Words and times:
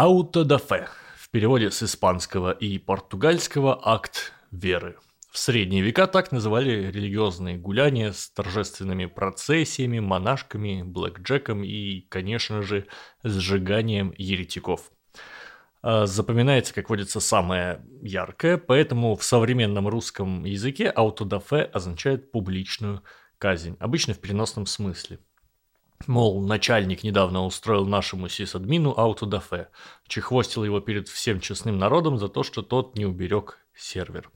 Аутодафе. 0.00 0.86
В 1.16 1.28
переводе 1.28 1.72
с 1.72 1.82
испанского 1.82 2.52
и 2.52 2.78
португальского 2.78 3.80
«акт 3.82 4.32
веры». 4.52 4.96
В 5.32 5.38
средние 5.38 5.82
века 5.82 6.06
так 6.06 6.30
называли 6.30 6.92
религиозные 6.92 7.56
гуляния 7.56 8.12
с 8.12 8.30
торжественными 8.30 9.06
процессиями, 9.06 9.98
монашками, 9.98 10.84
блэкджеком 10.84 11.64
и, 11.64 12.02
конечно 12.02 12.62
же, 12.62 12.86
сжиганием 13.24 14.14
еретиков. 14.16 14.88
А, 15.82 16.06
запоминается, 16.06 16.72
как 16.74 16.90
водится, 16.90 17.18
самое 17.18 17.84
яркое, 18.00 18.56
поэтому 18.56 19.16
в 19.16 19.24
современном 19.24 19.88
русском 19.88 20.44
языке 20.44 20.90
аутодафе 20.90 21.62
означает 21.62 22.30
публичную 22.30 23.02
казнь, 23.38 23.76
обычно 23.80 24.14
в 24.14 24.20
переносном 24.20 24.66
смысле. 24.66 25.18
Мол, 26.06 26.40
начальник 26.46 27.02
недавно 27.02 27.44
устроил 27.44 27.84
нашему 27.84 28.28
сисадмину 28.28 28.94
аутодафе, 28.96 29.68
чехвостил 30.06 30.64
его 30.64 30.80
перед 30.80 31.08
всем 31.08 31.40
честным 31.40 31.78
народом 31.78 32.18
за 32.18 32.28
то, 32.28 32.42
что 32.42 32.62
тот 32.62 32.96
не 32.96 33.04
уберег 33.04 33.58
сервер. 33.74 34.26